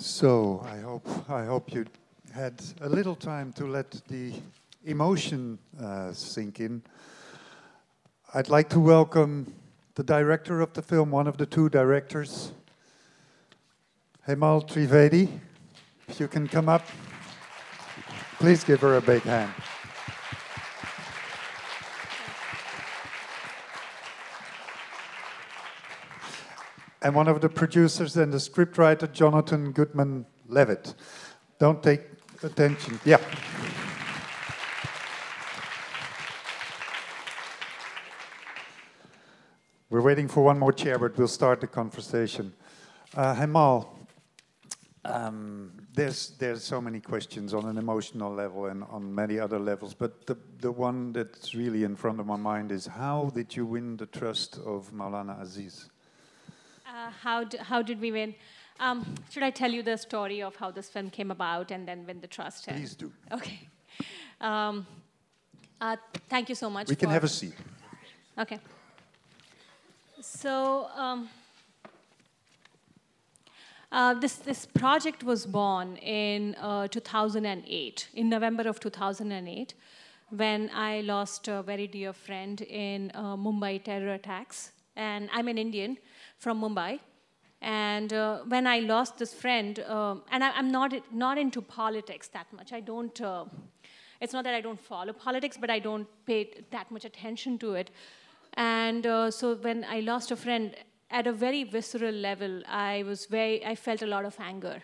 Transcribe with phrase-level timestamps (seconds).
[0.00, 1.84] So I hope I hope you
[2.32, 4.32] had a little time to let the
[4.84, 6.82] emotion uh, sink in.
[8.32, 9.52] I'd like to welcome
[9.96, 12.52] the director of the film, one of the two directors,
[14.28, 15.28] Hemal Trivedi.
[16.06, 16.86] If you can come up,
[18.38, 19.52] please give her a big hand.
[27.02, 30.94] And one of the producers and the scriptwriter, Jonathan Goodman Levitt.
[31.58, 32.02] Don't take
[32.42, 32.98] attention.
[33.04, 33.18] Yeah.
[39.90, 42.52] We're waiting for one more chair, but we'll start the conversation.
[43.16, 43.86] Uh, Hemal,
[45.04, 49.94] um, there's there's so many questions on an emotional level and on many other levels,
[49.94, 53.64] but the the one that's really in front of my mind is how did you
[53.64, 55.88] win the trust of Maulana Aziz?
[56.88, 58.34] Uh, how, d- how did we win?
[58.80, 62.06] Um, should I tell you the story of how this film came about and then
[62.06, 62.66] win the trust?
[62.66, 63.12] Please do.
[63.30, 63.60] Okay.
[64.40, 64.86] Um,
[65.82, 65.96] uh,
[66.30, 66.88] thank you so much.
[66.88, 67.52] We can have a seat.
[68.38, 68.58] Okay.
[70.22, 71.28] So um,
[73.92, 79.74] uh, this this project was born in uh, 2008, in November of 2008,
[80.30, 85.58] when I lost a very dear friend in uh, Mumbai terror attacks, and I'm an
[85.58, 85.98] Indian
[86.38, 87.00] from Mumbai.
[87.60, 92.28] And uh, when I lost this friend, um, and I, am not not into politics
[92.28, 92.72] that much.
[92.72, 93.20] I don't.
[93.20, 93.44] Uh,
[94.20, 97.74] it's not that I don't follow politics, but I don't pay that much attention to
[97.74, 97.90] it.
[98.54, 100.74] And uh, so when I lost a friend,
[101.10, 104.80] at a very visceral level, I was very, I felt a lot of anger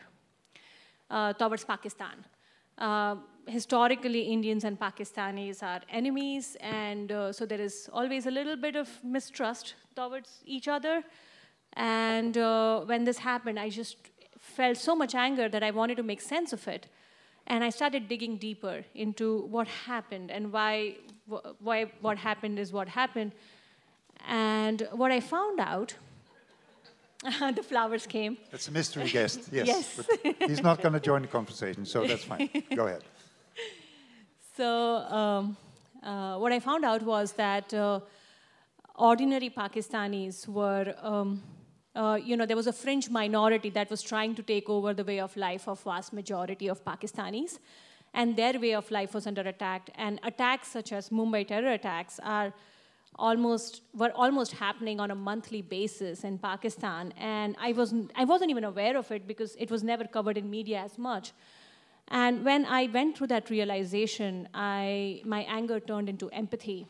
[1.10, 2.24] uh, towards Pakistan.
[2.78, 3.16] Uh,
[3.46, 8.74] historically, Indians and Pakistanis are enemies, and uh, so there is always a little bit
[8.76, 11.04] of mistrust towards each other.
[11.74, 13.96] And uh, when this happened, I just
[14.38, 16.86] felt so much anger that I wanted to make sense of it.
[17.46, 20.96] And I started digging deeper into what happened and why,
[21.60, 23.32] why what happened is what happened.
[24.26, 25.94] And what I found out,
[27.54, 28.38] the flowers came.
[28.52, 29.66] It's a mystery guest, yes.
[29.66, 30.36] Yes.
[30.38, 32.48] He's not going to join the conversation, so that's fine.
[32.74, 33.02] Go ahead.
[34.56, 35.56] So, um,
[36.00, 37.98] uh, what I found out was that uh,
[38.94, 41.42] ordinary Pakistanis were, um,
[41.94, 45.04] uh, you know, there was a fringe minority that was trying to take over the
[45.04, 47.58] way of life of vast majority of Pakistanis,
[48.12, 49.90] and their way of life was under attack.
[49.96, 52.52] And attacks such as Mumbai terror attacks are
[53.16, 58.50] almost were almost happening on a monthly basis in Pakistan, and I wasn't I wasn't
[58.50, 61.32] even aware of it because it was never covered in media as much.
[62.08, 66.86] And when I went through that realization, I, my anger turned into empathy.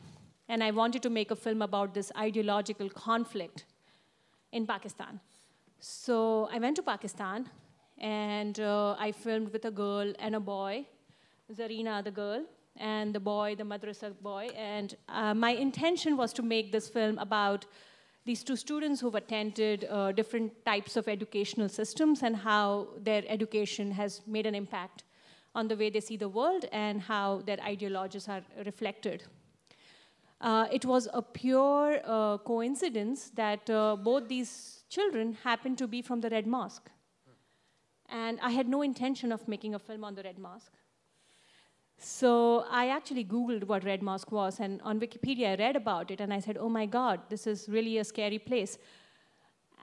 [0.49, 3.65] And I wanted to make a film about this ideological conflict
[4.55, 5.19] in Pakistan.
[5.79, 7.49] So I went to Pakistan
[7.97, 10.85] and uh, I filmed with a girl and a boy,
[11.53, 12.45] Zarina, the girl,
[12.77, 14.49] and the boy, the madrasa boy.
[14.55, 17.65] And uh, my intention was to make this film about
[18.25, 23.91] these two students who've attended uh, different types of educational systems and how their education
[23.91, 25.03] has made an impact
[25.53, 29.23] on the way they see the world and how their ideologies are reflected.
[30.41, 36.01] Uh, it was a pure uh, coincidence that uh, both these children happened to be
[36.01, 36.89] from the Red Mosque.
[38.09, 40.71] And I had no intention of making a film on the Red Mosque.
[41.97, 46.19] So I actually Googled what Red Mosque was, and on Wikipedia I read about it,
[46.19, 48.77] and I said, oh my God, this is really a scary place.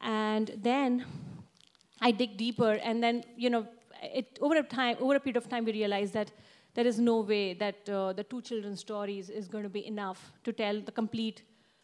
[0.02, 1.04] And then
[2.00, 3.66] I dig deeper, and then, you know,
[4.02, 6.32] it, over, a time, over a period of time, we realized that
[6.74, 10.32] there is no way that uh, the two children's stories is going to be enough
[10.44, 11.42] to tell the complete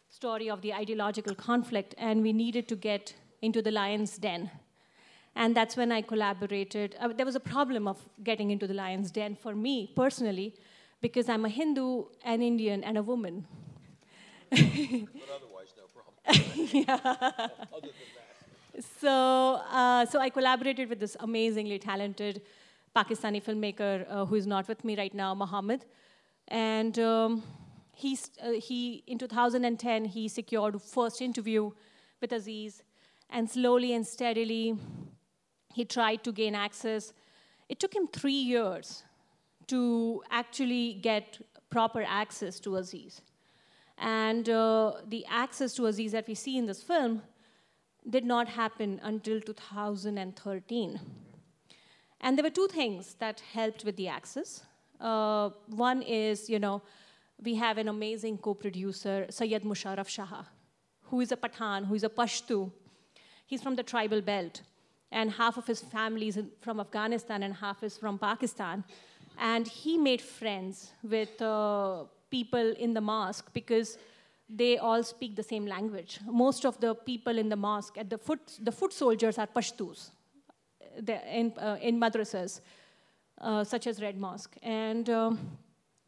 [0.09, 4.49] story of the ideological conflict, and we needed to get into the lion's den.
[5.35, 6.95] And that's when I collaborated.
[6.99, 10.55] Uh, there was a problem of getting into the lion's den for me personally,
[11.01, 13.45] because I'm a Hindu, an Indian, and a woman.
[14.49, 16.13] but otherwise, no problem.
[16.73, 16.99] yeah.
[17.05, 18.83] Other than that.
[18.99, 22.41] So, uh, so I collaborated with this amazingly talented
[22.95, 25.85] Pakistani filmmaker uh, who is not with me right now, Mohammed.
[26.47, 27.43] And um,
[27.93, 31.71] he's, uh, he, in 2010, he secured first interview
[32.21, 32.83] with Aziz.
[33.29, 34.75] And slowly and steadily,
[35.73, 37.13] he tried to gain access.
[37.67, 39.03] It took him three years
[39.67, 41.39] to actually get
[41.69, 43.21] proper access to Aziz.
[43.99, 47.21] And uh, the access to Aziz that we see in this film
[48.09, 50.99] did not happen until 2013.
[52.21, 54.63] And there were two things that helped with the access.
[54.99, 56.81] Uh, one is, you know,
[57.41, 60.43] we have an amazing co-producer, Syed Musharraf Shah,
[61.03, 62.71] who is a Pathan, who is a Pashtu.
[63.47, 64.61] He's from the tribal belt.
[65.11, 68.83] and half of his family is from Afghanistan and half is from Pakistan.
[69.37, 73.97] And he made friends with uh, people in the mosque because
[74.49, 76.19] they all speak the same language.
[76.25, 80.11] Most of the people in the mosque, at the foot, the foot soldiers are Pashtus
[81.07, 82.61] in, uh, in madrasas,
[83.41, 84.55] uh, such as Red Mosque.
[84.63, 85.57] And um,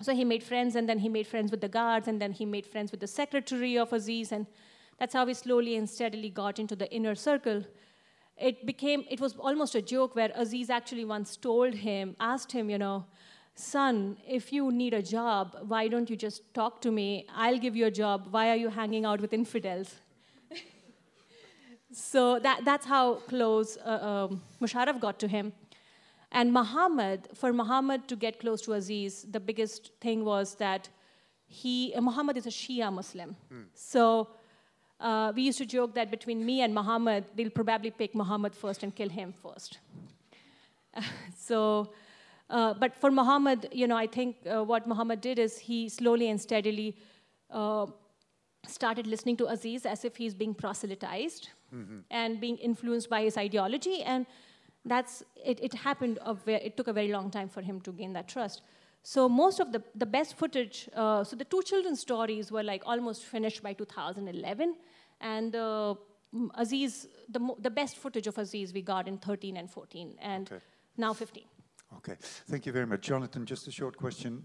[0.01, 2.45] so he made friends, and then he made friends with the guards, and then he
[2.45, 4.45] made friends with the secretary of Aziz, and
[4.97, 7.63] that's how he slowly and steadily got into the inner circle.
[8.37, 12.69] It became, it was almost a joke where Aziz actually once told him, asked him,
[12.69, 13.05] you know,
[13.55, 17.25] son, if you need a job, why don't you just talk to me?
[17.35, 18.27] I'll give you a job.
[18.31, 19.95] Why are you hanging out with infidels?
[21.93, 25.53] So that, that's how close uh, um, Musharraf got to him.
[26.31, 30.87] And Muhammad, for Muhammad to get close to Aziz, the biggest thing was that
[31.45, 33.35] he, uh, Muhammad is a Shia Muslim.
[33.73, 34.29] So
[35.01, 38.83] uh, we used to joke that between me and Muhammad, they'll probably pick Muhammad first
[38.83, 39.79] and kill him first.
[41.37, 41.91] so,
[42.49, 46.29] uh, but for Muhammad, you know, I think uh, what Muhammad did is he slowly
[46.29, 46.95] and steadily
[47.49, 47.87] uh,
[48.65, 51.49] started listening to Aziz as if he's being proselytized
[52.09, 54.01] and being influenced by his ideology.
[54.03, 54.25] And
[54.85, 57.91] that's it, it happened, a ve- it took a very long time for him to
[57.91, 58.61] gain that trust.
[59.03, 62.83] So most of the, the best footage, uh, so the two children's stories were like
[62.85, 64.75] almost finished by 2011.
[65.21, 65.95] And uh,
[66.35, 70.15] mm, Aziz, the, mo- the best footage of Aziz we got in 13 and 14,
[70.21, 70.61] and Okay.
[70.97, 71.43] now 15.
[71.97, 72.15] Okay,
[72.47, 73.01] thank you very much.
[73.01, 74.43] Jonathan, just a short question.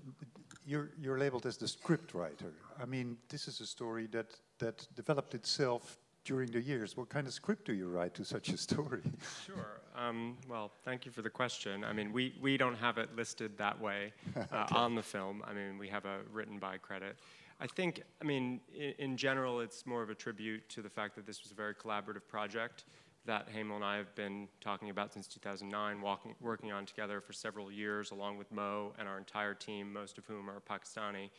[0.66, 2.52] You're, you're labeled as the script writer.
[2.82, 6.96] I mean, this is a story that, that developed itself during the years.
[6.96, 9.02] What kind of script do you write to such a story?
[9.46, 9.80] Sure.
[9.96, 11.84] Um, well, thank you for the question.
[11.84, 14.12] I mean, we, we don't have it listed that way
[14.52, 15.42] uh, on the film.
[15.46, 17.16] I mean, we have a written by credit.
[17.60, 21.14] I think, I mean, in, in general, it's more of a tribute to the fact
[21.14, 22.84] that this was a very collaborative project
[23.24, 27.32] that Hemal and I have been talking about since 2009, walking, working on together for
[27.32, 31.30] several years, along with Mo and our entire team, most of whom are Pakistani.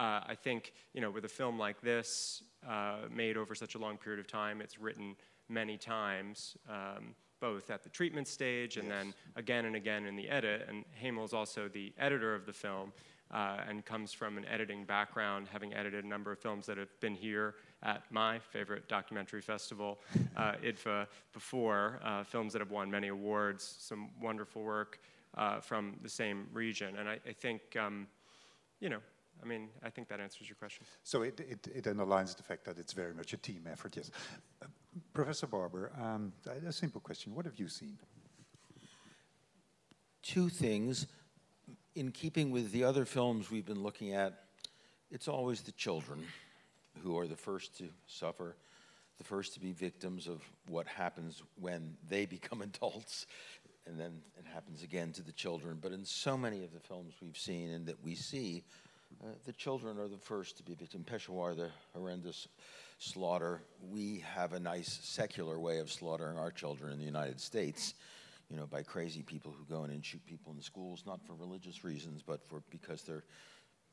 [0.00, 3.78] Uh, I think, you know, with a film like this, uh, made over such a
[3.78, 5.14] long period of time, it's written
[5.50, 10.26] many times, um, both at the treatment stage and then again and again in the
[10.30, 10.66] edit.
[10.70, 12.94] And Hemal is also the editor of the film
[13.30, 16.98] uh, and comes from an editing background, having edited a number of films that have
[17.00, 20.00] been here at my favorite documentary festival,
[20.38, 24.98] uh, IDFA, before, uh, films that have won many awards, some wonderful work
[25.36, 26.96] uh, from the same region.
[26.96, 28.06] And I, I think, um,
[28.80, 29.00] you know,
[29.42, 30.84] I mean, I think that answers your question.
[31.02, 34.10] So it, it, it underlines the fact that it's very much a team effort, yes.
[34.62, 34.66] Uh,
[35.14, 37.34] Professor Barber, um, a a simple question.
[37.34, 37.96] What have you seen?
[40.22, 41.06] two things.
[41.94, 44.44] In keeping with the other films we've been looking at,
[45.10, 46.24] it's always the children
[47.02, 48.56] who are the first to suffer,
[49.18, 53.26] the first to be victims of what happens when they become adults,
[53.86, 55.78] and then it happens again to the children.
[55.80, 58.62] But in so many of the films we've seen and that we see,
[59.22, 61.04] uh, the children are the first to be victims.
[61.06, 62.48] Peshawar, the horrendous
[62.98, 63.62] slaughter.
[63.90, 67.94] We have a nice secular way of slaughtering our children in the United States
[68.50, 71.34] you know, by crazy people who go in and shoot people in schools, not for
[71.34, 73.24] religious reasons, but for because they're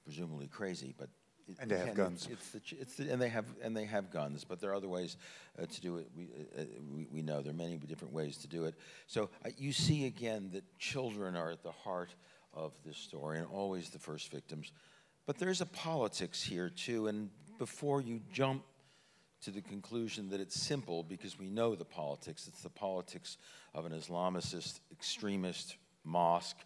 [0.04, 0.96] presumably crazy.
[0.98, 1.10] But
[1.48, 2.28] it, And they have guns.
[2.30, 4.75] It's, it's the, it's the, and they have and they have guns, but there are
[4.75, 5.16] other ways
[5.62, 6.10] uh, to do it.
[6.16, 6.24] We,
[6.58, 8.74] uh, uh, we we know there are many different ways to do it.
[9.06, 12.14] So uh, you see again that children are at the heart
[12.54, 14.71] of this story and always the first victims.
[15.28, 17.30] But there's a politics here too, and
[17.60, 18.64] before you jump
[19.42, 22.48] to the conclusion that it's simple because we know the politics.
[22.48, 23.38] It's the politics
[23.76, 26.57] of an Islamicist extremist mosque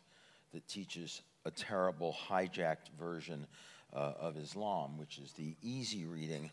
[0.54, 3.48] that teaches a terrible hijacked version
[3.94, 6.52] uh, of Islam, which is the easy reading.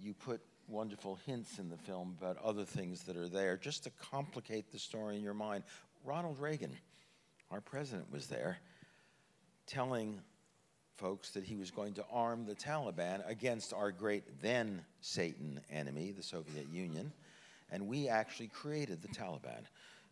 [0.00, 3.90] You put wonderful hints in the film about other things that are there just to
[4.10, 5.64] complicate the story in your mind.
[6.04, 6.76] Ronald Reagan,
[7.50, 8.58] our president, was there
[9.66, 10.20] telling
[10.98, 16.10] folks that he was going to arm the Taliban against our great then Satan enemy,
[16.10, 17.12] the Soviet Union.
[17.70, 19.62] And we actually created the Taliban.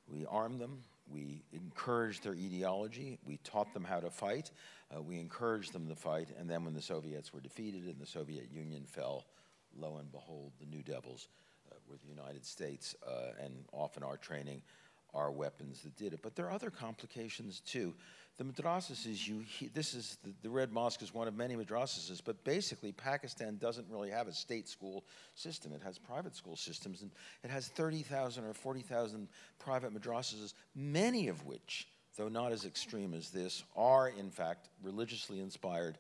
[0.09, 0.79] We armed them,
[1.13, 4.53] we encouraged their ideology, we taught them how to fight,
[4.97, 8.07] uh, we encouraged them to fight, and then when the Soviets were defeated and the
[8.07, 9.25] Soviet Union fell,
[9.77, 11.27] lo and behold, the New Devils
[11.71, 14.63] uh, were the United States, uh, and often our training
[15.17, 16.21] our weapons that did it.
[16.23, 17.95] But there are other complications too.
[18.39, 19.45] The madrasas is you.
[19.73, 23.87] This is the, the Red Mosque is one of many madrasas, but basically Pakistan doesn't
[23.91, 25.73] really have a state school system.
[25.73, 27.11] It has private school systems, and
[27.43, 29.29] it has 30,000 or 40,000
[29.59, 31.89] private madrasas, many of which,
[32.19, 35.97] though not as extreme as this, are in fact religiously inspired.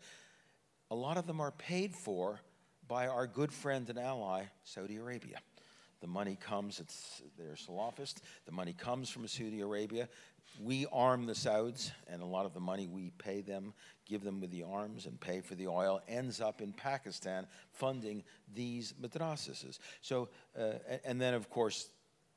[0.90, 2.40] A lot of them are paid for
[2.86, 5.38] by our good friend and ally, Saudi Arabia.
[6.00, 8.16] The money comes, it's, they're Salafist.
[8.44, 10.08] The money comes from Saudi Arabia.
[10.60, 13.74] We arm the Sauds, and a lot of the money we pay them,
[14.06, 18.22] give them with the arms and pay for the oil, ends up in Pakistan funding
[18.54, 19.78] these madrasas.
[20.00, 21.88] So, uh, and then, of course,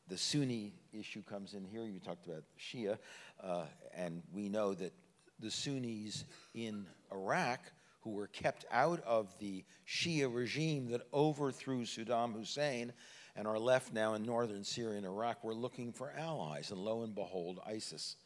[0.08, 1.86] the Sunni issue comes in here.
[1.86, 2.98] You talked about Shia,
[3.44, 4.94] uh, and we know that
[5.40, 7.60] the Sunnis in Iraq,
[8.02, 12.94] who were kept out of the Shia regime that overthrew Saddam Hussein
[13.40, 16.72] and are left now in northern Syria and Iraq, were looking for allies.
[16.72, 18.18] And lo and behold, ISIS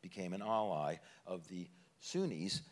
[0.00, 1.68] became an ally of the
[2.00, 2.62] Sunnis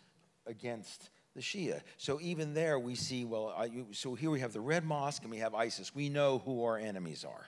[0.47, 1.83] against the Shia.
[1.99, 3.55] So even there, we see, well,
[3.91, 5.95] so here we have the Red Mosque and we have ISIS.
[5.95, 7.47] We know who our enemies are.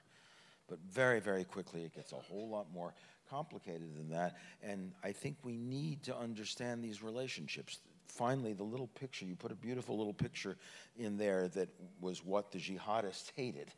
[0.68, 2.92] But very, very quickly, it gets a whole lot more
[3.30, 4.36] complicated than that.
[4.62, 7.78] And I think we need to understand these relationships.
[8.08, 10.58] Finally, the little picture, you put a beautiful little picture
[10.98, 13.70] in there that was what the jihadists hated.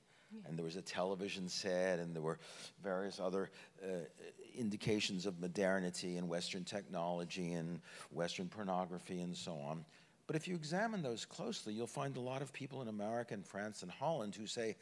[0.47, 2.39] And there was a television set, and there were
[2.83, 3.51] various other
[3.83, 3.87] uh,
[4.57, 9.85] indications of modernity and Western technology and Western pornography and so on.
[10.27, 13.47] But if you examine those closely, you'll find a lot of people in America and
[13.47, 14.77] France and Holland who say,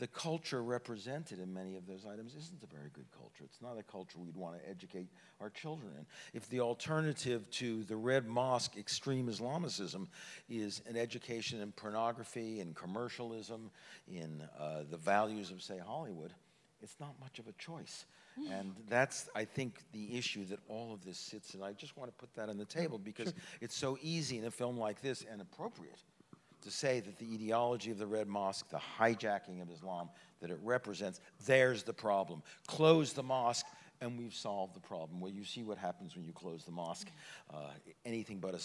[0.00, 3.44] the culture represented in many of those items isn't a very good culture.
[3.44, 5.08] It's not a culture we'd want to educate
[5.42, 6.06] our children in.
[6.32, 10.08] If the alternative to the Red Mosque extreme Islamicism
[10.48, 13.70] is an education in pornography and commercialism,
[14.08, 16.32] in uh, the values of, say, Hollywood,
[16.82, 18.06] it's not much of a choice.
[18.50, 21.62] And that's, I think, the issue that all of this sits in.
[21.62, 24.50] I just want to put that on the table because it's so easy in a
[24.50, 26.02] film like this and appropriate
[26.62, 30.08] to say that the ideology of the Red Mosque, the hijacking of Islam
[30.40, 32.42] that it represents, there's the problem.
[32.66, 33.66] Close the mosque,
[34.00, 35.20] and we've solved the problem.
[35.20, 37.08] Well, you see what happens when you close the mosque.
[37.52, 37.70] Uh,
[38.04, 38.60] anything but a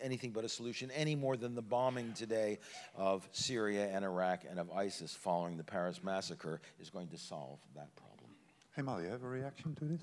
[0.00, 2.58] anything but a solution, any more than the bombing today
[2.96, 7.60] of Syria and Iraq and of ISIS following the Paris massacre is going to solve
[7.76, 8.30] that problem.
[8.74, 10.00] Hey, Molly, you have a reaction to this?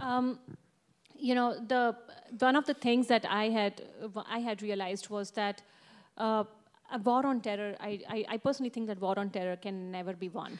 [0.00, 0.38] Um,
[1.16, 1.96] you know, the
[2.38, 3.82] one of the things that I had
[4.26, 5.62] I had realized was that
[6.18, 6.44] uh,
[6.92, 10.14] a war on terror, I, I, I, personally think that war on terror can never
[10.14, 10.58] be won.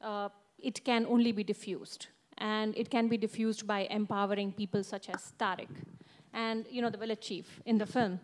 [0.00, 2.06] Uh, it can only be diffused.
[2.38, 5.68] And it can be diffused by empowering people such as Tariq
[6.32, 8.20] and, you know, the village chief in the film.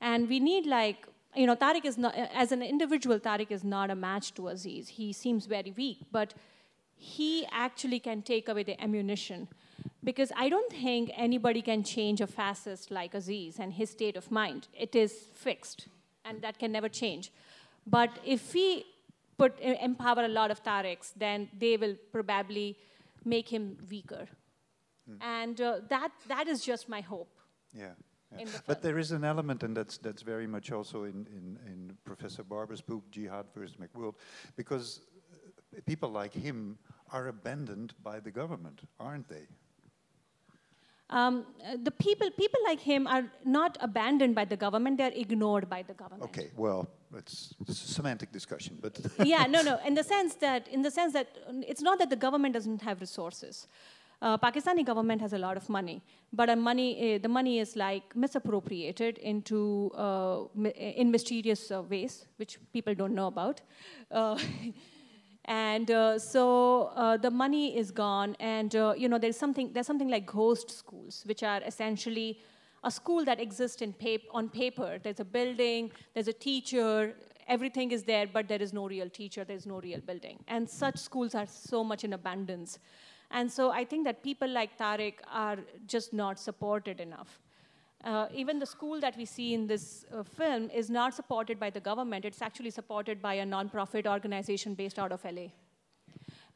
[0.00, 3.90] And we need, like, you know, Tariq is not, as an individual, Tariq is not
[3.90, 4.88] a match to Aziz.
[4.88, 6.34] He seems very weak, but
[6.94, 9.48] he actually can take away the ammunition
[10.06, 14.30] because I don't think anybody can change a fascist like Aziz and his state of
[14.30, 14.68] mind.
[14.72, 15.88] It is fixed,
[16.24, 17.32] and that can never change.
[17.84, 18.84] But if we
[19.36, 22.78] put empower a lot of Tariqs, then they will probably
[23.24, 24.26] make him weaker.
[25.08, 25.16] Hmm.
[25.20, 27.32] And uh, that, that is just my hope.
[27.74, 27.94] Yeah.
[28.38, 28.44] yeah.
[28.44, 31.96] The but there is an element, and that's, that's very much also in, in, in
[32.04, 34.14] Professor Barber's book, Jihad versus McWorld,
[34.56, 35.00] because
[35.84, 36.78] people like him
[37.12, 39.46] are abandoned by the government, aren't they?
[41.08, 41.46] Um,
[41.84, 45.94] the people, people like him are not abandoned by the government; they're ignored by the
[45.94, 46.24] government.
[46.24, 49.78] Okay, well, it's, it's a semantic discussion, but yeah, no, no.
[49.86, 51.28] In the sense that, in the sense that,
[51.66, 53.68] it's not that the government doesn't have resources.
[54.20, 58.16] Uh, Pakistani government has a lot of money, but money, uh, the money is like
[58.16, 60.44] misappropriated into uh,
[60.74, 63.60] in mysterious uh, ways, which people don't know about.
[65.46, 68.36] And uh, so uh, the money is gone.
[68.40, 72.40] And uh, you know there's something there's something like ghost schools which are essentially
[72.84, 74.98] a school that exists in pap- on paper.
[75.02, 77.14] There's a building there's a teacher
[77.48, 80.42] everything is there but there is no real teacher there's no real building.
[80.48, 82.78] And such schools are so much in abundance.
[83.30, 87.40] And so i think that people like tariq are just not supported enough
[88.04, 91.70] uh, even the school that we see in this uh, film is not supported by
[91.70, 92.24] the government.
[92.24, 95.48] It's actually supported by a nonprofit organization based out of LA.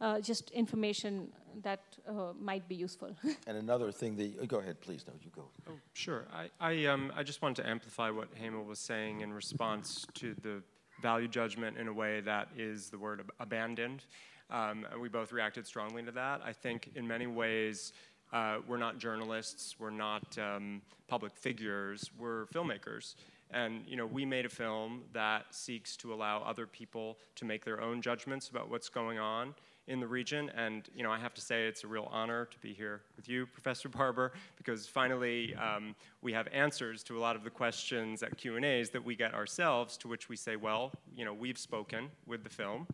[0.00, 1.28] Uh, just information
[1.62, 3.14] that uh, might be useful.
[3.46, 5.44] and another thing that, oh, go ahead, please, no, you go.
[5.68, 6.26] Oh, sure.
[6.32, 10.34] I, I, um, I just wanted to amplify what Hemal was saying in response to
[10.42, 10.62] the
[11.02, 14.04] value judgment in a way that is the word ab- abandoned.
[14.50, 16.40] Um, we both reacted strongly to that.
[16.44, 17.92] I think in many ways,
[18.32, 23.14] uh, we're not journalists, we're not um, public figures, we're filmmakers.
[23.52, 27.64] And you know, we made a film that seeks to allow other people to make
[27.64, 29.54] their own judgments about what's going on
[29.88, 30.50] in the region.
[30.56, 33.28] And you know, I have to say it's a real honor to be here with
[33.28, 38.22] you, Professor Barber, because finally um, we have answers to a lot of the questions
[38.22, 39.96] at Q and A's that we get ourselves.
[39.98, 42.86] To which we say, well, you know, we've spoken with the film,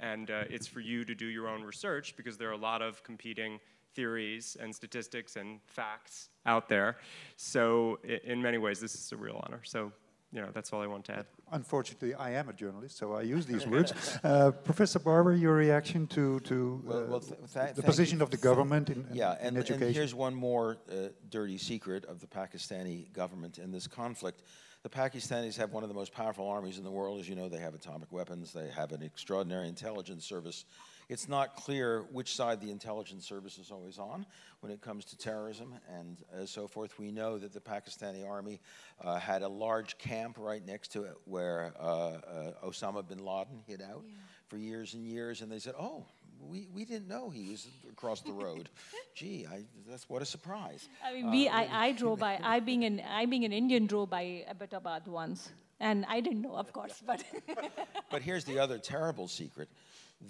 [0.00, 2.82] and uh, it's for you to do your own research because there are a lot
[2.82, 3.60] of competing
[3.94, 6.96] theories and statistics and facts out there.
[7.36, 9.60] So in many ways, this is a real honor.
[9.64, 9.92] So
[10.32, 11.26] you know, that's all I want to add.
[11.50, 13.92] Unfortunately, I am a journalist, so I use these words.
[14.22, 18.22] Uh, Professor Barber, your reaction to, to uh, well, th- tha- the position you.
[18.24, 19.92] of the government in, in- Yeah, in and, and education?
[19.92, 24.44] here's one more uh, dirty secret of the Pakistani government in this conflict.
[24.82, 27.20] The Pakistanis have one of the most powerful armies in the world.
[27.20, 30.64] As you know, they have atomic weapons, they have an extraordinary intelligence service.
[31.10, 34.24] It's not clear which side the intelligence service is always on
[34.60, 36.98] when it comes to terrorism and uh, so forth.
[36.98, 38.58] We know that the Pakistani army
[39.02, 43.60] uh, had a large camp right next to it where uh, uh, Osama bin Laden
[43.66, 44.04] hid out
[44.48, 46.06] for years and years, and they said, "Oh,
[46.48, 48.68] we, we didn't know he was across the road.
[49.14, 52.84] Gee, I, that's what a surprise." I mean, we, I, I drove by, I being,
[52.84, 55.50] an, I being an Indian drove by Abbottabad once.
[55.80, 57.24] And I didn't know, of course, but
[58.10, 59.68] But here's the other terrible secret.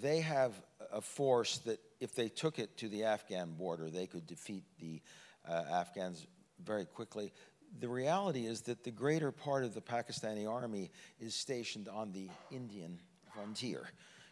[0.01, 0.53] They have
[0.93, 5.01] a force that, if they took it to the Afghan border, they could defeat the
[5.47, 6.25] uh, Afghans
[6.63, 7.33] very quickly.
[7.79, 12.29] The reality is that the greater part of the Pakistani army is stationed on the
[12.51, 12.99] Indian
[13.33, 13.89] frontier,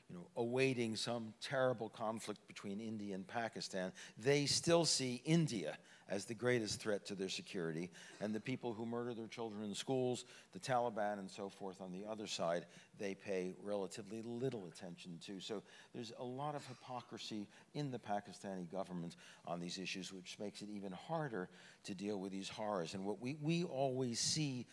[0.09, 3.91] you know, awaiting some terrible conflict between India and Pakistan.
[4.17, 5.77] They still see India
[6.09, 9.75] as the greatest threat to their security, and the people who murder their children in
[9.75, 12.65] schools, the Taliban and so forth on the other side,
[12.97, 15.39] they pay relatively little attention to.
[15.39, 15.61] So
[15.93, 20.69] there's a lot of hypocrisy in the Pakistani government on these issues, which makes it
[20.73, 21.47] even harder
[21.83, 22.95] to deal with these horrors.
[22.95, 24.65] And what we, we always see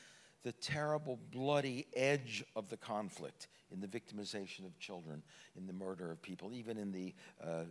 [0.47, 5.21] the terrible, bloody edge of the conflict in the victimization of children,
[5.57, 7.13] in the murder of people, even in the,
[7.45, 7.65] uh, uh,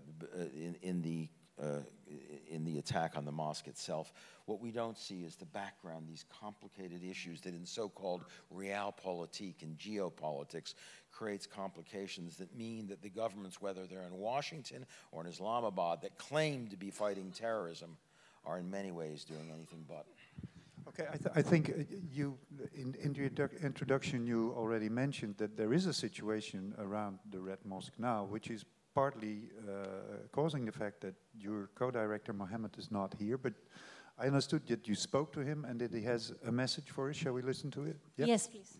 [0.53, 1.79] in, in the uh,
[2.49, 4.11] in the attack on the mosque itself.
[4.45, 9.77] What we don't see is the background, these complicated issues that in so-called realpolitik and
[9.77, 10.73] geopolitics
[11.13, 16.17] creates complications that mean that the governments, whether they're in Washington or in Islamabad, that
[16.17, 17.95] claim to be fighting terrorism,
[18.45, 20.05] are in many ways doing anything but.
[20.87, 22.37] Okay, I, th- I think uh, you,
[22.73, 23.29] in, in your
[23.61, 28.49] introduction, you already mentioned that there is a situation around the Red Mosque now, which
[28.49, 29.87] is partly uh,
[30.31, 33.37] causing the fact that your co-director Mohammed is not here.
[33.37, 33.53] But
[34.17, 37.15] I understood that you spoke to him and that he has a message for us.
[37.17, 37.97] Shall we listen to it?
[38.17, 38.27] Yeah?
[38.27, 38.77] yes, please.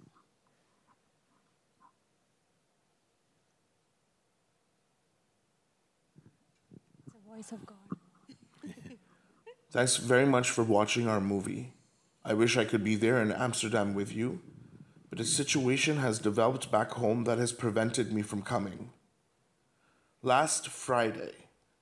[7.06, 7.78] It's the voice of God.
[9.72, 11.75] Thanks very much for watching our movie.
[12.28, 14.42] I wish I could be there in Amsterdam with you,
[15.12, 18.90] but a situation has developed back home that has prevented me from coming.
[20.24, 21.34] Last Friday,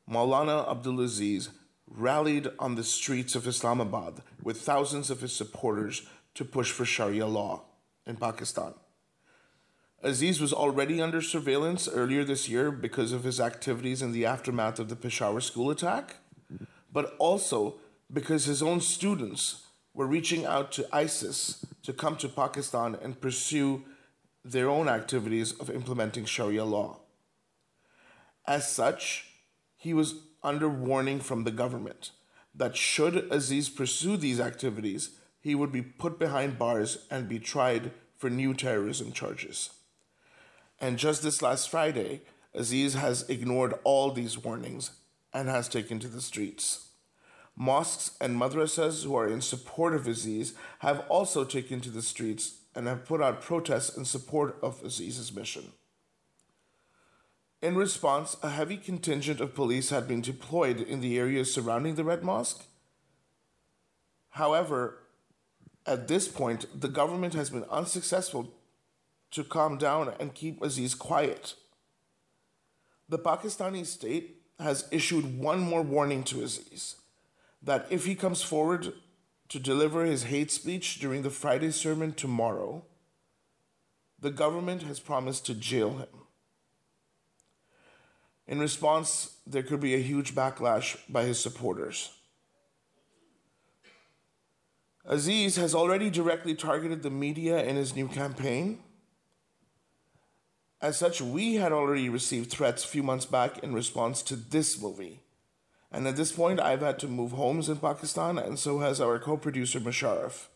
[0.10, 1.48] Maulana Abdulaziz
[1.88, 7.26] rallied on the streets of Islamabad with thousands of his supporters to push for Sharia
[7.26, 7.62] law
[8.06, 8.74] in Pakistan.
[10.02, 14.78] Aziz was already under surveillance earlier this year because of his activities in the aftermath
[14.78, 16.18] of the Peshawar school attack,
[16.92, 17.76] but also
[18.12, 19.63] because his own students
[19.94, 23.84] were reaching out to ISIS to come to Pakistan and pursue
[24.44, 27.00] their own activities of implementing Sharia law.
[28.46, 29.28] As such,
[29.78, 32.12] he was under warning from the government
[32.56, 37.92] that should Aziz pursue these activities, he would be put behind bars and be tried
[38.18, 39.72] for new terrorism charges.
[40.80, 42.22] And just this last Friday,
[42.54, 44.92] Aziz has ignored all these warnings
[45.34, 46.90] and has taken to the streets.
[47.56, 52.56] Mosques and madrasas who are in support of Aziz have also taken to the streets
[52.76, 55.72] and have put out protests in support of Aziz's mission.
[57.62, 62.04] In response, a heavy contingent of police had been deployed in the areas surrounding the
[62.04, 62.66] Red Mosque.
[64.32, 64.98] However,
[65.86, 68.52] at this point, the government has been unsuccessful
[69.32, 71.54] to calm down and keep Aziz quiet.
[73.08, 76.96] The Pakistani state has issued one more warning to Aziz
[77.64, 78.94] that if he comes forward
[79.50, 82.84] to deliver his hate speech during the Friday sermon tomorrow,
[84.20, 86.08] the government has promised to jail him.
[88.48, 92.12] In response, there could be a huge backlash by his supporters.
[95.06, 98.80] Aziz has already directly targeted the media in his new campaign.
[100.82, 104.82] As such, we had already received threats a few months back in response to this
[104.82, 105.23] movie.
[105.94, 109.20] And at this point, I've had to move homes in Pakistan, and so has our
[109.20, 110.48] co producer Musharraf.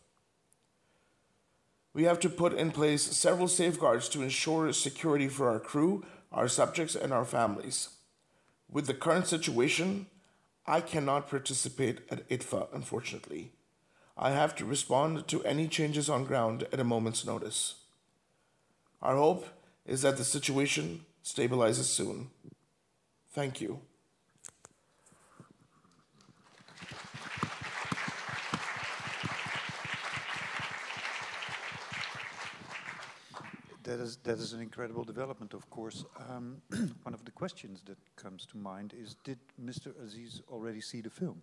[1.93, 6.47] We have to put in place several safeguards to ensure security for our crew, our
[6.47, 7.89] subjects, and our families.
[8.69, 10.07] With the current situation,
[10.65, 13.51] I cannot participate at IDFA, unfortunately.
[14.17, 17.75] I have to respond to any changes on ground at a moment's notice.
[19.01, 19.45] Our hope
[19.85, 22.31] is that the situation stabilizes soon.
[23.31, 23.81] Thank you.
[33.87, 36.05] That is that is an incredible development, of course.
[36.29, 36.61] Um,
[37.03, 39.87] one of the questions that comes to mind is: Did Mr.
[40.03, 41.41] Aziz already see the film?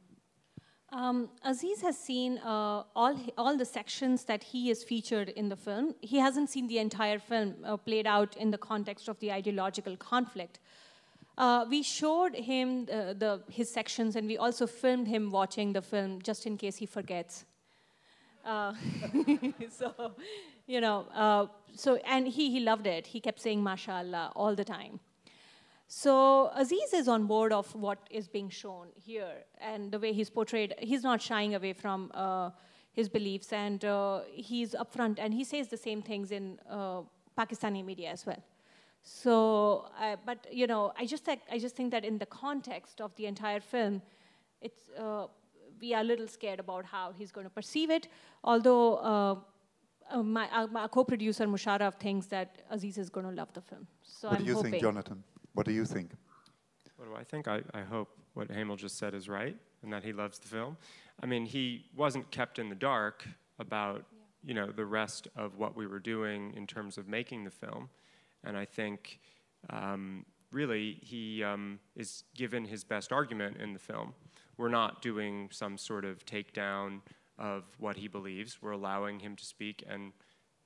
[0.93, 5.57] Um, Aziz has seen uh, all all the sections that he is featured in the
[5.57, 5.95] film.
[6.03, 9.97] He hasn't seen the entire film uh, played out in the context of the ideological
[9.97, 10.61] conflict.
[11.37, 15.83] Uh, we showed him the, the, his sections, and we also filmed him watching the
[15.83, 17.45] film, just in case he forgets.
[18.45, 18.73] Uh,
[19.71, 20.15] so,
[20.67, 23.07] you know, uh, so and he he loved it.
[23.07, 25.01] He kept saying "Mashallah" all the time.
[25.87, 30.31] So Aziz is on board of what is being shown here and the way he's
[30.31, 30.75] portrayed.
[30.79, 32.51] He's not shying away from uh,
[32.93, 37.03] his beliefs, and uh, he's upfront, and he says the same things in uh,
[37.37, 38.43] Pakistani media as well.
[39.03, 43.01] So, uh, but you know, I just think I just think that in the context
[43.01, 44.01] of the entire film,
[44.63, 45.27] it's uh,
[45.81, 48.09] we are a little scared about how he's going to perceive it.
[48.43, 49.45] Although
[50.11, 53.87] uh, my, uh, my, co-producer Musharraf thinks that Aziz is going to love the film.
[54.03, 54.71] So what I'm do you hoping.
[54.73, 55.25] think, Jonathan?
[55.55, 56.13] What do you think?
[56.97, 57.49] What do I think?
[57.49, 60.77] I, I hope what Hemal just said is right, and that he loves the film.
[61.23, 63.27] I mean, he wasn't kept in the dark
[63.59, 64.49] about yeah.
[64.49, 67.89] you know the rest of what we were doing in terms of making the film.
[68.43, 69.21] And I think
[69.71, 74.15] um, really he um, is given his best argument in the film.
[74.57, 77.01] We're not doing some sort of takedown
[77.39, 78.63] of what he believes.
[78.63, 80.13] We're allowing him to speak and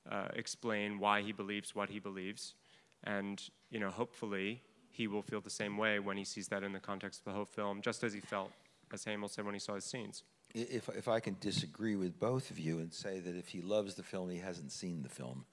[0.09, 2.55] uh, explain why he believes what he believes.
[3.03, 6.73] And you know, hopefully, he will feel the same way when he sees that in
[6.73, 8.51] the context of the whole film, just as he felt,
[8.93, 10.23] as Hemal said, when he saw his scenes.
[10.55, 13.93] If, if I can disagree with both of you and say that if he loves
[13.93, 15.45] the film, he hasn't seen the film.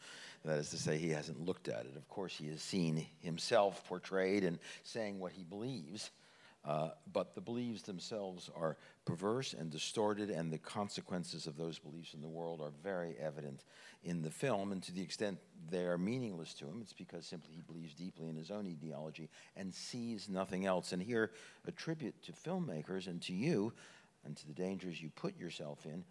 [0.44, 1.96] That is to say, he hasn't looked at it.
[1.96, 6.10] Of course, he has seen himself portrayed and saying what he believes,
[6.66, 12.12] uh, but the beliefs themselves are perverse and distorted, and the consequences of those beliefs
[12.12, 13.62] in the world are very evident
[14.02, 14.72] in the film.
[14.72, 15.38] And to the extent
[15.70, 19.30] they are meaningless to him, it's because simply he believes deeply in his own ideology
[19.56, 20.92] and sees nothing else.
[20.92, 21.30] And here,
[21.66, 23.72] a tribute to filmmakers and to you
[24.24, 26.04] and to the dangers you put yourself in,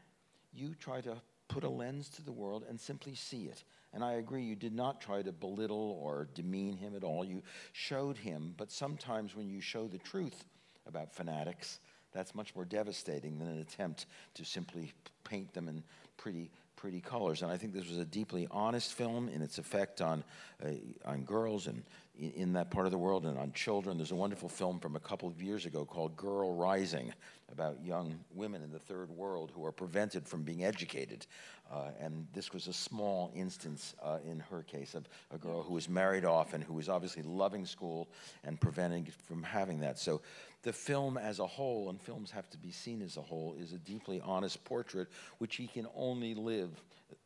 [0.53, 3.63] you try to put a lens to the world and simply see it.
[3.93, 7.23] And I agree, you did not try to belittle or demean him at all.
[7.23, 10.45] You showed him, but sometimes when you show the truth
[10.85, 11.79] about fanatics,
[12.11, 14.05] that's much more devastating than an attempt
[14.35, 14.91] to simply
[15.23, 15.83] paint them in
[16.17, 17.41] pretty pretty colors.
[17.41, 20.23] And I think this was a deeply honest film in its effect on,
[20.63, 20.69] uh,
[21.05, 21.83] on girls and
[22.19, 23.97] in, in, that part of the world and on children.
[23.97, 27.13] There's a wonderful film from a couple of years ago called Girl Rising
[27.51, 31.25] about young women in the third world who are prevented from being educated.
[31.71, 35.73] Uh, and this was a small instance uh, in her case of a girl who
[35.73, 38.07] was married off and who was obviously loving school
[38.43, 39.97] and preventing from having that.
[39.97, 40.21] So
[40.63, 43.73] the film as a whole, and films have to be seen as a whole, is
[43.73, 46.69] a deeply honest portrait which he can only live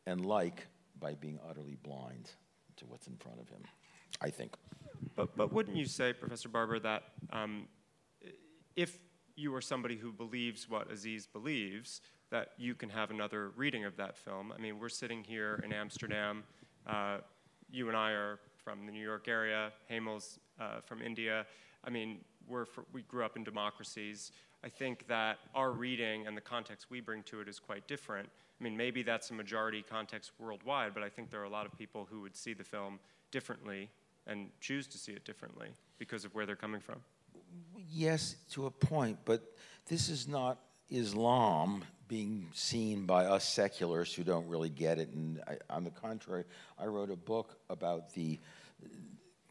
[0.05, 0.67] and like
[0.99, 2.31] by being utterly blind
[2.77, 3.61] to what's in front of him,
[4.21, 4.53] I think.
[5.15, 7.67] But, but wouldn't you say, Professor Barber, that um,
[8.75, 8.97] if
[9.35, 12.01] you are somebody who believes what Aziz believes,
[12.31, 14.53] that you can have another reading of that film?
[14.55, 16.43] I mean, we're sitting here in Amsterdam.
[16.85, 17.17] Uh,
[17.71, 19.71] you and I are from the New York area.
[19.87, 21.45] Hemal's uh, from India.
[21.83, 24.31] I mean, we're for, we grew up in democracies.
[24.63, 28.27] I think that our reading and the context we bring to it is quite different.
[28.59, 31.65] I mean, maybe that's a majority context worldwide, but I think there are a lot
[31.65, 32.99] of people who would see the film
[33.31, 33.89] differently
[34.29, 37.01] and choose to see it differently because of where they're coming from.
[37.91, 39.41] Yes, to a point, but
[39.87, 45.09] this is not Islam being seen by us secularists who don't really get it.
[45.09, 46.43] And I, on the contrary,
[46.79, 48.39] I wrote a book about the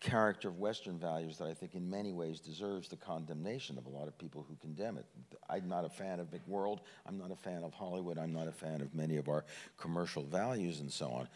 [0.01, 3.89] character of Western values that I think in many ways deserves the condemnation of a
[3.89, 5.07] lot of people who condemn it.
[5.51, 6.79] I'm not a fan of McWorld.
[7.07, 8.17] I'm not a fan of Hollywood.
[8.17, 9.45] I'm not a fan of many of our
[9.77, 11.29] commercial values and so on.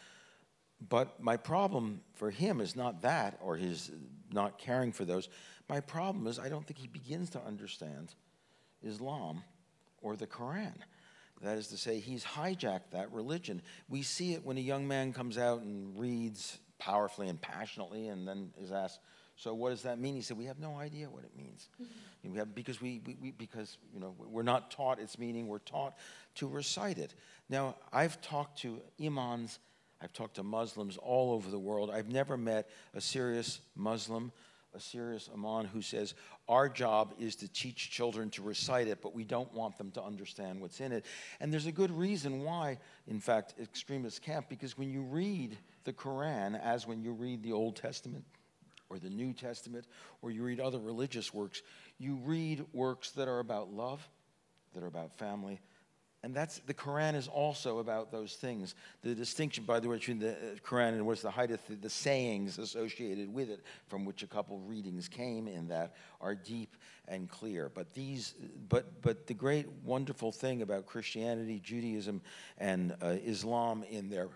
[0.89, 3.91] But my problem for him is not that or his
[4.31, 5.29] not caring for those.
[5.69, 8.13] My problem is I don't think he begins to understand
[8.81, 9.43] Islam
[10.01, 10.73] or the Quran.
[11.41, 13.61] That is to say, he's hijacked that religion.
[13.89, 18.27] We see it when a young man comes out and reads powerfully and passionately, and
[18.27, 18.99] then is asked,
[19.35, 22.31] "So what does that mean?" He said, "We have no idea what it means, mm-hmm.
[22.31, 25.47] we have, because we, we, we, because you know we're not taught its meaning.
[25.47, 25.97] We're taught
[26.35, 27.13] to recite it."
[27.49, 29.59] Now, I've talked to imams,
[30.03, 31.89] I've talked to Muslims all over the world.
[31.89, 34.31] I've never met a serious Muslim
[34.75, 36.13] a serious Imam who says,
[36.47, 40.03] Our job is to teach children to recite it, but we don't want them to
[40.03, 41.05] understand what's in it.
[41.39, 45.93] And there's a good reason why, in fact, extremists can't, because when you read the
[45.93, 48.25] Quran, as when you read the Old Testament
[48.89, 49.85] or the New Testament,
[50.21, 51.61] or you read other religious works,
[51.99, 54.07] you read works that are about love,
[54.73, 55.61] that are about family,
[56.23, 58.75] And that's the Quran is also about those things.
[59.01, 61.89] The distinction, by the way, between the uh, Quran and what's the hadith, the, the
[61.89, 66.77] sayings associated with it, from which a couple readings came in that, are deep
[67.09, 67.69] and clear.
[67.73, 68.35] But these,
[68.69, 72.21] but but the great wonderful thing about Christianity, Judaism,
[72.57, 74.29] and uh, Islam in their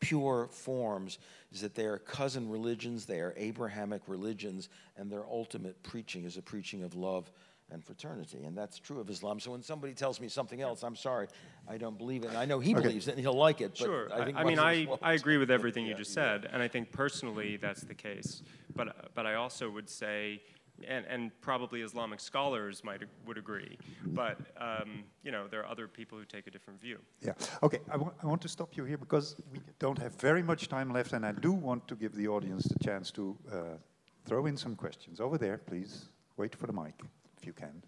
[0.00, 1.18] pure forms
[1.52, 6.36] is that they are cousin religions, they are Abrahamic religions, and their ultimate preaching is
[6.36, 7.30] a preaching of love
[7.70, 8.44] and fraternity.
[8.44, 9.40] And that's true of Islam.
[9.40, 11.28] So when somebody tells me something else, I'm sorry,
[11.68, 12.28] I don't believe it.
[12.28, 12.82] And I know he Okay.
[12.82, 13.76] believes it and he'll like it.
[13.76, 14.08] Sure.
[14.12, 14.86] I, I, think I mean, I.
[15.02, 16.40] I agree with everything you Yeah, just yeah.
[16.40, 18.42] said, and I think personally that's the case.
[18.74, 20.42] But but I also would say,
[20.86, 23.76] and, and probably Islamic scholars might would agree,
[24.06, 26.98] but um, you know there are other people who take a different view.
[27.20, 27.32] Yeah.
[27.62, 27.80] Okay.
[27.90, 30.90] I wa- I want to stop you here because we don't have very much time
[30.92, 33.56] left, and I do want to give the audience the chance to uh,
[34.24, 35.20] throw in some questions.
[35.20, 36.08] Over there, please.
[36.36, 36.94] Wait for the mic,
[37.38, 37.82] if you can.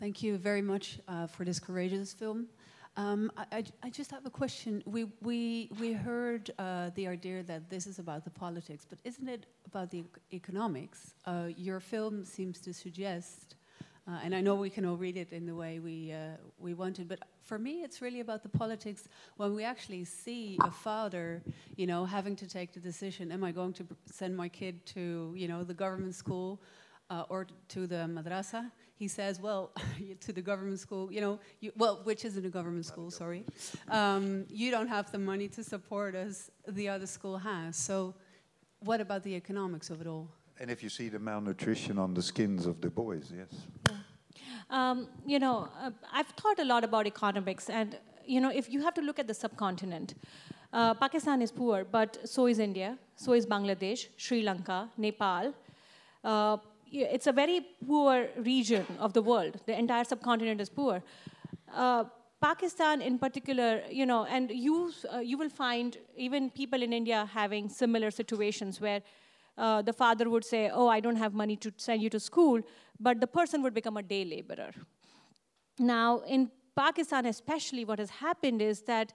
[0.00, 2.46] Thank you very much uh, for this courageous film.
[2.96, 4.82] Um, I, I, just have a question.
[4.84, 9.28] We, we, we heard uh, the idea that this is about the politics, but isn't
[9.28, 11.14] it about the economics?
[11.24, 13.54] Uh, your film seems to suggest,
[14.08, 16.74] uh, and I know we can all read it in the way we, uh, we
[16.74, 21.40] wanted, but for me it's really about the politics when we actually see a father,
[21.76, 25.32] you know, having to take the decision, am I going to send my kid to,
[25.36, 26.60] you know, the government school
[27.10, 28.70] uh, or to the madrasa.
[28.96, 29.70] He says, well,
[30.20, 33.44] to the government school, you know, you, well, which isn't a government school, sorry.
[33.90, 37.76] Um, you don't have the money to support us, the other school has.
[37.76, 38.14] So,
[38.80, 40.28] what about the economics of it all?
[40.60, 43.48] And if you see the malnutrition on the skins of the boys, yes.
[44.70, 48.82] Um, you know, uh, I've thought a lot about economics, and you know, if you
[48.82, 50.14] have to look at the subcontinent,
[50.72, 55.54] uh, Pakistan is poor, but so is India, so is Bangladesh, Sri Lanka, Nepal.
[56.22, 56.58] Uh, y-
[56.92, 59.60] it's a very poor region of the world.
[59.66, 61.02] The entire subcontinent is poor.
[61.72, 62.04] Uh,
[62.40, 67.28] Pakistan, in particular, you know, and you uh, you will find even people in India
[67.32, 69.02] having similar situations where
[69.56, 72.62] uh, the father would say, "Oh, I don't have money to send you to school,"
[73.00, 74.70] but the person would become a day laborer.
[75.78, 79.12] Now, in Pakistan, especially, what has happened is that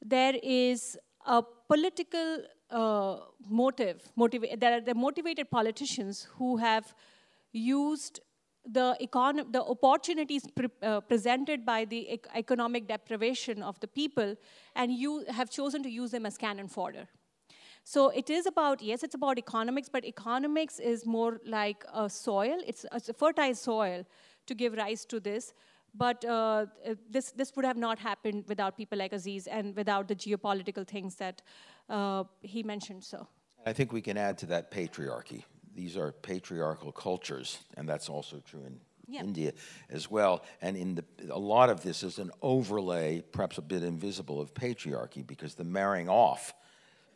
[0.00, 0.96] there is
[1.26, 2.44] a political
[2.74, 3.16] uh,
[3.62, 3.96] motive.
[4.18, 6.94] Motiva- there are the motivated politicians who have
[7.52, 8.20] used
[8.76, 14.34] the, econ- the opportunities pre- uh, presented by the ec- economic deprivation of the people,
[14.74, 17.06] and you have chosen to use them as cannon fodder.
[17.84, 22.56] So it is about, yes, it's about economics, but economics is more like a soil.
[22.66, 24.04] It's a fertile soil
[24.46, 25.52] to give rise to this.
[25.96, 26.66] But uh,
[27.08, 31.14] this, this would have not happened without people like Aziz and without the geopolitical things
[31.16, 31.42] that
[31.88, 33.04] uh, he mentioned.
[33.04, 33.26] So,
[33.66, 35.44] I think we can add to that patriarchy.
[35.74, 39.22] These are patriarchal cultures, and that's also true in Yeah.
[39.22, 39.52] India
[39.90, 40.44] as well.
[40.62, 44.54] And in the, a lot of this is an overlay, perhaps a bit invisible, of
[44.54, 46.54] patriarchy because the marrying off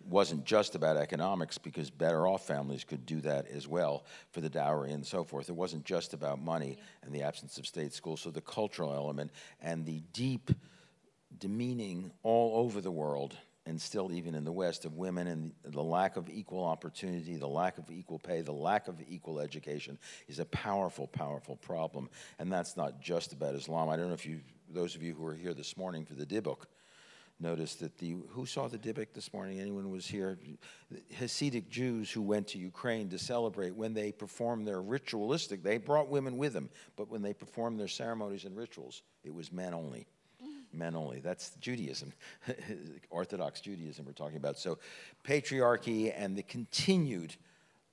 [0.05, 4.49] wasn't just about economics because better off families could do that as well for the
[4.49, 5.49] dowry and so forth.
[5.49, 8.21] It wasn't just about money and the absence of state schools.
[8.21, 10.51] So the cultural element and the deep
[11.39, 13.37] demeaning all over the world
[13.69, 17.47] and still even in the West of women and the lack of equal opportunity, the
[17.47, 22.09] lack of equal pay, the lack of equal education is a powerful, powerful problem.
[22.39, 23.91] And that's not just about Islam.
[23.91, 26.25] I don't know if you, those of you who were here this morning for the
[26.25, 26.65] Dybbuk,
[27.41, 29.61] noticed that the who saw the Dybbuk this morning?
[29.61, 30.39] Anyone was here?
[31.15, 35.63] Hasidic Jews who went to Ukraine to celebrate when they performed their ritualistic.
[35.63, 39.53] They brought women with them, but when they performed their ceremonies and rituals, it was
[39.53, 40.07] men only.
[40.73, 41.21] Men only.
[41.21, 42.13] That's Judaism,
[43.11, 44.59] Orthodox Judaism we're talking about.
[44.59, 44.79] So,
[45.25, 47.35] patriarchy and the continued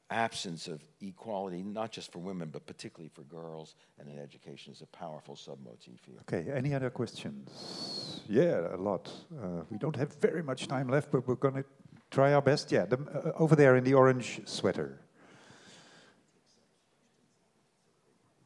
[0.09, 4.81] absence of equality, not just for women, but particularly for girls and in education, is
[4.81, 6.19] a powerful submotif here.
[6.21, 8.21] Okay, any other questions?
[8.29, 9.11] Yeah, a lot.
[9.31, 11.65] Uh, we don't have very much time left, but we're going to
[12.11, 12.71] try our best.
[12.71, 14.99] Yeah, the, uh, over there in the orange sweater.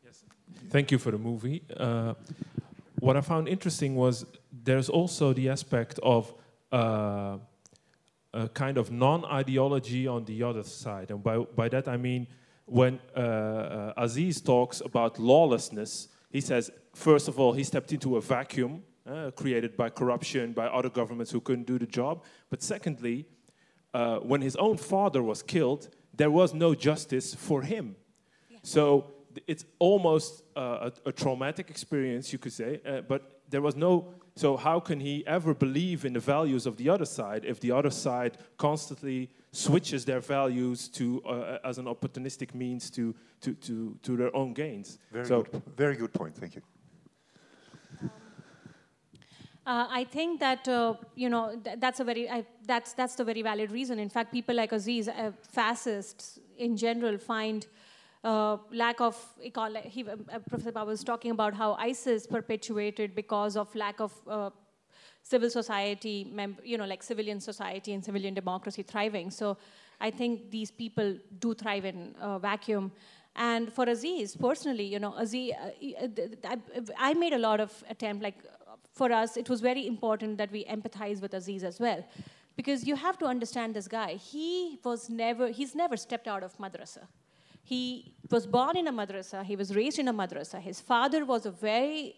[0.03, 0.23] Yes.
[0.69, 1.61] Thank you for the movie.
[1.75, 2.13] Uh,
[2.99, 6.33] what I found interesting was there's also the aspect of
[6.71, 7.37] uh,
[8.33, 12.27] a kind of non-ideology on the other side, and by by that I mean
[12.65, 18.17] when uh, uh, Aziz talks about lawlessness, he says first of all he stepped into
[18.17, 22.61] a vacuum uh, created by corruption by other governments who couldn't do the job, but
[22.61, 23.25] secondly,
[23.93, 27.95] uh, when his own father was killed, there was no justice for him.
[28.61, 32.81] So th- it's almost uh, a, a traumatic experience, you could say.
[32.85, 34.13] Uh, but there was no.
[34.35, 37.71] So how can he ever believe in the values of the other side if the
[37.71, 43.97] other side constantly switches their values to uh, as an opportunistic means to to to,
[44.03, 44.99] to their own gains?
[45.11, 45.61] Very so good.
[45.75, 46.35] Very good point.
[46.35, 46.61] Thank you.
[49.65, 53.23] Uh, I think that uh, you know th- that's a very I, that's that's the
[53.23, 53.99] very valid reason.
[53.99, 57.67] In fact, people like Aziz, uh, fascists in general, find
[58.23, 63.73] uh, lack of he, uh, Professor Barber was talking about how ISIS perpetuated because of
[63.75, 64.49] lack of uh,
[65.23, 66.31] civil society,
[66.63, 69.31] you know, like civilian society and civilian democracy thriving.
[69.31, 69.57] So
[70.01, 72.91] I think these people do thrive in a vacuum.
[73.35, 76.07] And for Aziz, personally, you know, Aziz, uh,
[76.45, 76.57] I,
[76.97, 78.35] I made a lot of attempt, like
[78.91, 82.03] for us, it was very important that we empathize with Aziz as well.
[82.57, 84.15] Because you have to understand this guy.
[84.15, 87.07] He was never, he's never stepped out of madrasa.
[87.69, 90.59] He was born in a madrasa, he was raised in a madrasa.
[90.59, 92.15] His father was a very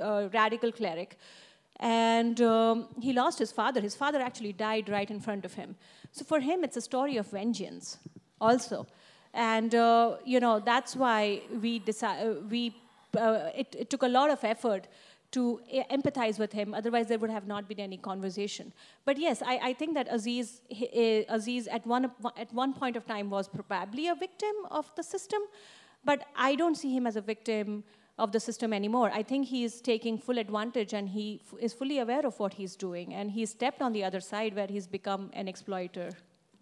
[0.00, 1.18] uh, radical cleric,
[1.80, 3.80] and um, he lost his father.
[3.80, 5.74] His father actually died right in front of him.
[6.12, 7.98] So for him, it's a story of vengeance,
[8.40, 8.86] also.
[9.34, 12.62] And uh, you know that's why we decided we
[13.18, 14.86] uh, it, it took a lot of effort
[15.32, 16.74] to e- empathize with him.
[16.74, 18.72] Otherwise, there would have not been any conversation.
[19.04, 23.06] But yes, I, I think that Aziz, eh, Aziz at one at one point of
[23.06, 25.42] time was probably a victim of the system,
[26.04, 27.84] but I don't see him as a victim
[28.18, 29.10] of the system anymore.
[29.12, 32.54] I think he is taking full advantage and he f- is fully aware of what
[32.54, 36.10] he's doing, and he's stepped on the other side where he's become an exploiter.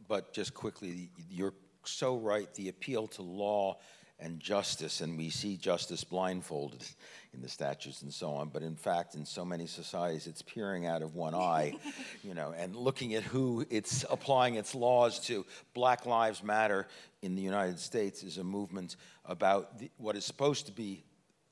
[0.09, 1.55] But just quickly, you're
[1.85, 2.53] so right.
[2.55, 3.79] The appeal to law
[4.21, 6.85] and justice, and we see justice blindfolded
[7.33, 8.49] in the statutes and so on.
[8.49, 11.75] But in fact, in so many societies, it's peering out of one eye,
[12.23, 15.47] you know, and looking at who it's applying its laws to.
[15.75, 16.87] Black Lives Matter
[17.23, 21.03] in the United States is a movement about the, what is supposed to be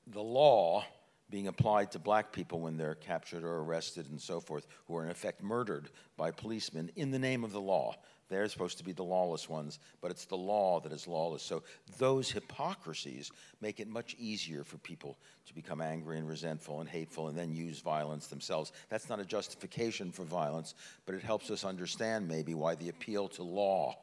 [0.07, 0.85] the law
[1.31, 5.05] being applied to black people when they're captured or arrested and so forth, who are
[5.05, 7.95] in effect murdered by policemen in the name of the law.
[8.29, 11.43] They're supposed to be the lawless ones, but it's the law that is lawless.
[11.43, 11.63] So
[11.99, 17.29] those hypocrisies make it much easier for people to become angry and resentful and hateful
[17.29, 18.73] and then use violence themselves.
[18.91, 20.75] That's not a justification for violence,
[21.07, 23.97] but it helps us understand maybe why the appeal to law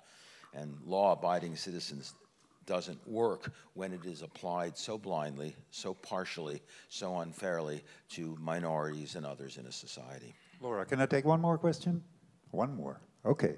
[0.54, 2.14] and law abiding citizens
[2.66, 9.26] doesn't work when it is applied so blindly, so partially, so unfairly to minorities and
[9.26, 10.34] others in a society.
[10.62, 12.04] Laura, can I take one more question?
[12.52, 13.02] One more.
[13.24, 13.56] Okay.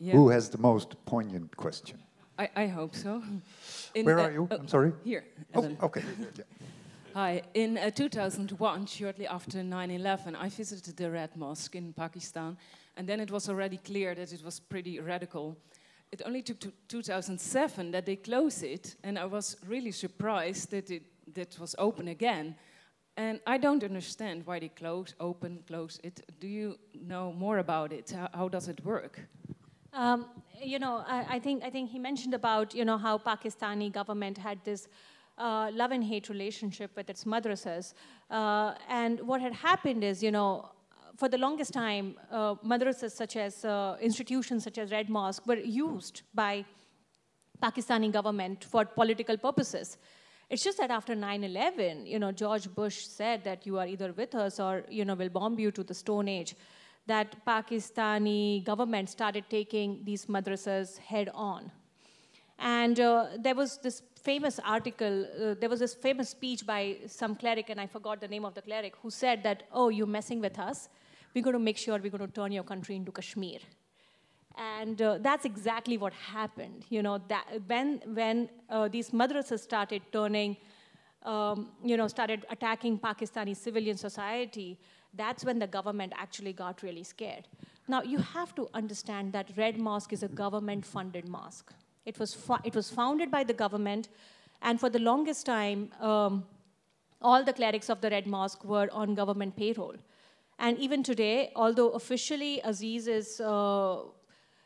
[0.00, 0.14] Yeah.
[0.14, 1.98] Who has the most poignant question?
[2.38, 3.22] I, I hope so.
[3.94, 4.48] In, Where are you?
[4.50, 4.92] oh, I'm sorry.
[5.04, 5.24] Here.
[5.54, 6.02] Oh, okay.
[6.36, 6.44] Yeah.
[7.14, 7.42] Hi.
[7.54, 12.56] In uh, 2001, shortly after 9 11, I visited the Red Mosque in Pakistan,
[12.96, 15.56] and then it was already clear that it was pretty radical.
[16.12, 20.90] It only took to 2007 that they closed it, and I was really surprised that
[20.90, 21.02] it
[21.34, 22.54] that was open again.
[23.16, 26.20] And I don't understand why they close, open, close it.
[26.40, 28.10] Do you know more about it?
[28.10, 29.20] How, how does it work?
[29.92, 30.26] Um,
[30.62, 34.38] you know, I, I think I think he mentioned about you know how Pakistani government
[34.38, 34.88] had this
[35.36, 37.94] uh, love and hate relationship with its madrasas,
[38.30, 40.70] uh, and what had happened is you know.
[41.16, 45.58] For the longest time, uh, madrasas such as uh, institutions such as Red Mosque were
[45.58, 46.64] used by
[47.62, 49.98] Pakistani government for political purposes.
[50.48, 54.34] It's just that after 9/11, you know, George Bush said that you are either with
[54.34, 56.54] us or you know we'll bomb you to the Stone Age.
[57.10, 61.70] That Pakistani government started taking these madrasas head on,
[62.58, 65.16] and uh, there was this famous article.
[65.24, 68.54] Uh, there was this famous speech by some cleric, and I forgot the name of
[68.54, 70.88] the cleric, who said that, "Oh, you're messing with us.
[71.34, 73.60] We're going to make sure we're going to turn your country into Kashmir."
[74.56, 80.02] and uh, that's exactly what happened you know that when when uh, these madrasas started
[80.12, 80.56] turning
[81.22, 84.78] um, you know started attacking pakistani civilian society
[85.14, 87.48] that's when the government actually got really scared
[87.88, 91.72] now you have to understand that red mosque is a government funded mosque
[92.04, 94.08] it was fu- it was founded by the government
[94.62, 96.44] and for the longest time um,
[97.22, 99.96] all the clerics of the red mosque were on government payroll
[100.58, 104.02] and even today although officially aziz is uh,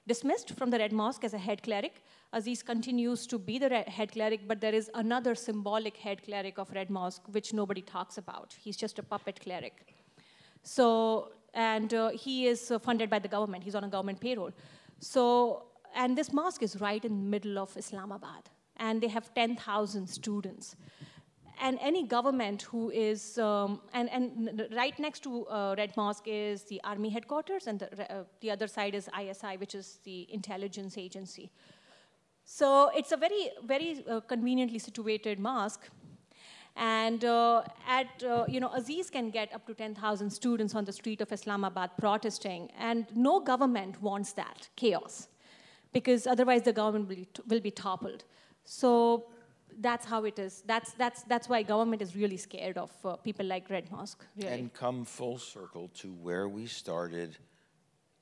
[0.06, 2.02] dismissed from the Red Mosque as a head cleric.
[2.32, 6.70] Aziz continues to be the head cleric, but there is another symbolic head cleric of
[6.72, 8.54] Red Mosque which nobody talks about.
[8.60, 9.94] He's just a puppet cleric.
[10.64, 13.62] So, and uh, he is uh, funded by the government.
[13.62, 14.50] He's on a government payroll.
[14.98, 20.08] So, and this mosque is right in the middle of Islamabad, and they have 10,000
[20.08, 20.74] students
[21.60, 26.64] and any government who is, um, and, and right next to uh, Red Mosque is
[26.64, 30.98] the army headquarters, and the, uh, the other side is ISI, which is the intelligence
[30.98, 31.50] agency.
[32.44, 35.88] So it's a very, very uh, conveniently situated mosque.
[36.76, 40.92] And uh, at, uh, you know, Aziz can get up to 10,000 students on the
[40.92, 45.28] street of Islamabad protesting, and no government wants that chaos,
[45.92, 48.24] because otherwise the government will, will be toppled.
[48.64, 49.26] So
[49.80, 50.62] that's how it is.
[50.66, 54.48] That's, that's, that's why government is really scared of uh, people like Red Mosque, really.
[54.48, 57.36] And come full circle to where we started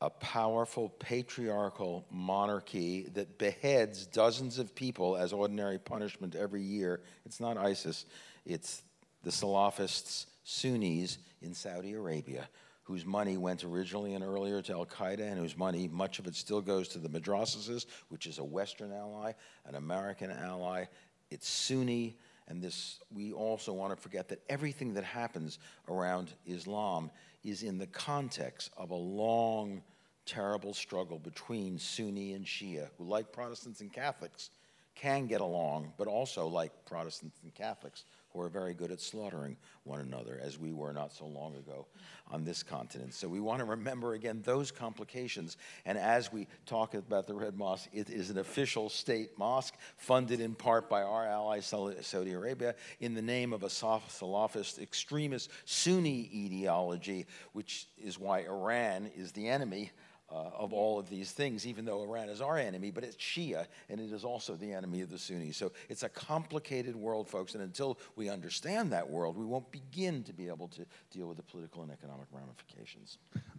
[0.03, 7.00] a powerful patriarchal monarchy that beheads dozens of people as ordinary punishment every year.
[7.24, 8.07] It's not ISIS,
[8.45, 8.82] it's
[9.22, 12.49] the Salafists, Sunnis in Saudi Arabia,
[12.84, 16.34] whose money went originally and earlier to Al Qaeda, and whose money, much of it
[16.34, 19.32] still goes to the madrasas, which is a Western ally,
[19.66, 20.86] an American ally.
[21.30, 22.16] It's Sunni,
[22.49, 27.11] and this we also want to forget that everything that happens around Islam
[27.45, 29.82] is in the context of a long,
[30.26, 34.51] terrible struggle between Sunni and Shia, who, like Protestants and Catholics,
[34.95, 39.57] can get along, but also like Protestants and Catholics, who are very good at slaughtering
[39.85, 41.87] one another, as we were not so long ago
[42.30, 43.12] on this continent.
[43.14, 45.57] So we want to remember again those complications.
[45.85, 50.41] And as we talk about the Red Mosque, it is an official state mosque funded
[50.41, 56.30] in part by our ally Saudi Arabia in the name of a Salafist extremist Sunni
[56.47, 59.91] ideology, which is why Iran is the enemy
[60.33, 63.66] uh, of all of these things, even though Iran is our enemy, but it's Shia,
[63.91, 65.57] and it is also the enemy of the Sunnis.
[65.57, 70.22] So it's a complicated world, folks, and until we understand that world, we won't begin
[70.24, 73.18] to be able to deal with the political and economic ramifications.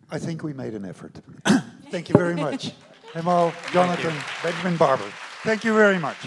[0.10, 1.20] I think we made an effort.
[1.90, 2.72] Thank you very much.
[3.14, 5.12] Hemal, Jonathan, Benjamin Barber.
[5.44, 6.18] Thank you very much.